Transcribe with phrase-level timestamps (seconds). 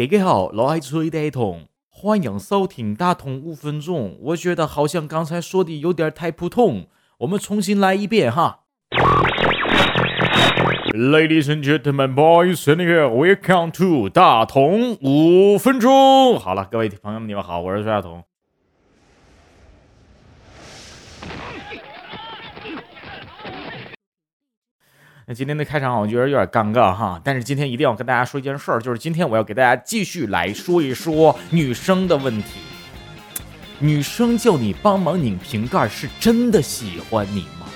[0.00, 4.16] 大家好，我系崔大同，欢迎收听大同五分钟。
[4.22, 6.86] 我觉得好像刚才说的有点太普通，
[7.18, 8.60] 我们重新来一遍哈。
[10.94, 16.38] Ladies and gentlemen, boys and girls, welcome to 大同五分钟。
[16.38, 18.24] 好了，各位朋友们，你们好，我是崔大同。
[25.30, 32.58] 那今天的开场我觉得有点尴尬哈，但是今天一定要跟大家说一件事儿，就是今天我要给大家继续来说一说女生的问题。
[33.78, 37.68] 女生叫你帮忙拧瓶盖，是真的喜欢你吗？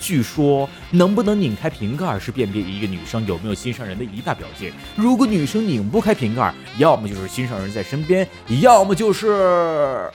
[0.00, 4.72] 据说能不能拧开瓶盖是辨别一个女生有没有心上人的一大表现。
[4.96, 8.26] 如果女生拧不开瓶盖，要么就是心上人在身边，
[8.60, 10.10] 要么就是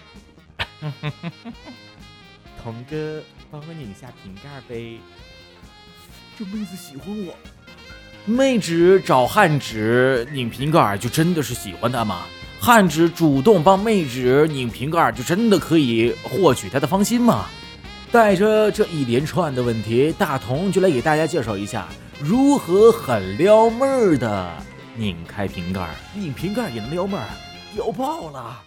[2.62, 5.00] 童哥帮我拧下瓶盖呗。
[6.38, 7.34] 这妹子喜欢我，
[8.26, 12.24] 妹纸找汉纸拧瓶盖，就真的是喜欢他吗？
[12.60, 17.46] 汉纸主动帮妹纸拧瓶盖，就真的可以获取她的芳心吗？
[18.12, 21.88] 带着这一连串的问题，大同就来给大家介绍一下
[22.20, 24.52] 如何很撩妹儿的
[24.98, 25.88] 拧开瓶盖。
[26.14, 27.28] 拧瓶盖也能撩妹儿，
[27.74, 28.62] 屌爆了！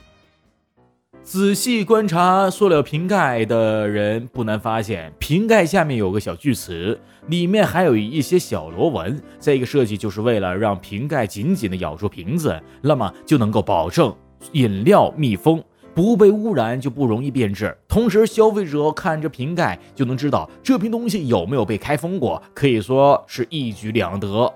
[1.31, 9.21] 仔细观察塑料瓶盖的人，不难发现，瓶盖下面有个小锯齿，里面还有一些小螺纹。
[9.39, 14.11] 这个设计就是为了让瓶盖紧紧地咬住瓶子，那么就能够保证
[14.53, 15.63] 饮料密封，
[15.95, 17.77] 不被污染，就不容易变质。
[17.87, 24.51] 同时，消费者看着瓶盖就能知道这瓶东西有没有被开封过，可以说是一举两得。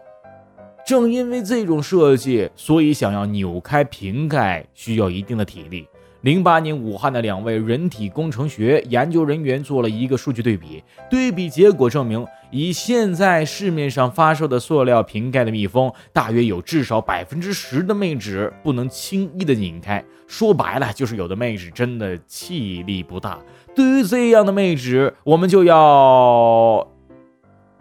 [0.86, 5.86] 正因为这种设计，所以想要扭开瓶盖需要一定的体力。
[6.22, 20.02] 零八年，武汉的两位人体工程学研究人员做了一个数据对比，对比结果证明，以现在市面上发售的塑料瓶盖的密封，大约有至少百分之十的妹纸不能轻易的拧开。
[20.28, 23.40] 说白了，就是有的妹纸真的气力不大。
[23.74, 26.86] 对于这样的妹纸，我们就要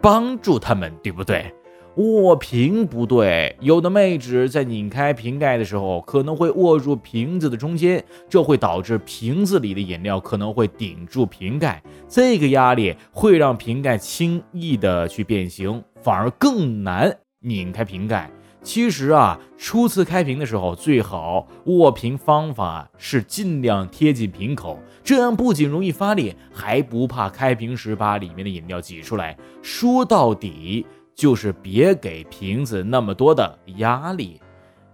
[0.00, 1.54] 帮助他们，对不对？
[1.96, 18.30] 握瓶不对，有的妹纸在拧开瓶盖的时候，可能会握住瓶子的中间，这会导致瓶子里的饮料可能会顶住瓶盖，这个压力会让瓶盖轻易的去变形，反而更难拧开瓶盖。
[18.62, 29.36] 其实啊，初次开瓶的时候，最好握瓶方法是尽量贴近瓶口，这样不仅容易发力，还不怕开瓶时把里面的饮料挤出来。
[29.60, 30.86] 说到底。
[31.14, 34.40] 就是别给瓶子那么多的压力。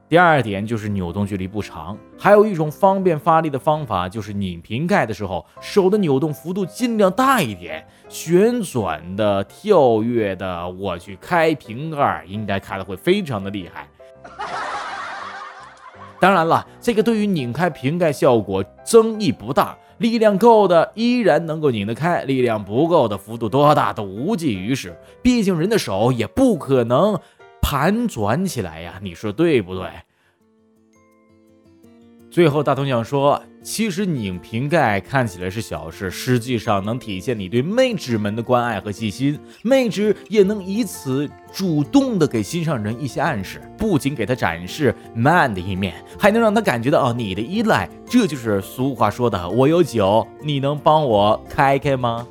[0.09, 1.97] 第二点就是扭动距离不长。
[2.19, 13.87] 还有一种方便发力的方法，就是拧瓶盖的时候，手的扭动幅度尽量大一点，旋转的、跳跃的，我去开瓶盖，应该开的会非常的厉害。
[16.19, 19.77] 当然了，这个对于拧开瓶盖效果争议不大。
[19.99, 24.97] 力量够的依然能够拧得开，力量不够的幅度多大都无济于事。
[25.23, 27.21] 毕竟人的手也不可能
[27.61, 29.89] 盘转起来呀，你说对不对？
[32.31, 39.39] 最后，大同想说，其实拧瓶盖看起来是小事，实际上能体现你对妹纸们的关爱和细心。
[39.63, 47.87] 妹纸也能以此主动的给心上人一些暗示，不仅给他展示 man 的一面，还能让他感觉到哦你的依赖。
[48.07, 52.27] 这就是俗话说的“我有酒，你能帮我开开吗？”